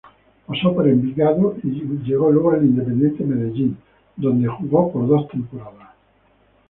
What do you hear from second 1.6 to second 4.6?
y llegó luego al Independiente Medellín, donde